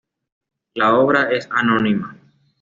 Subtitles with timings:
[0.73, 2.15] La obra es anónima.